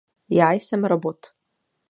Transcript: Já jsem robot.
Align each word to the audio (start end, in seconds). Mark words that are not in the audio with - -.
Já 0.29 0.51
jsem 0.53 0.85
robot. 0.85 1.19